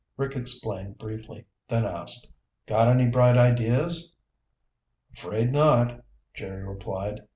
[0.17, 2.27] Rick explained briefly, then asked,
[2.65, 4.11] "Got any bright ideas?"
[5.13, 7.21] "Afraid not," Jerry replied.